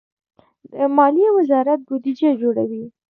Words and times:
مالیې 0.95 1.29
وزارت 1.37 1.79
بودجه 1.87 2.29
جوړوي 2.41 2.85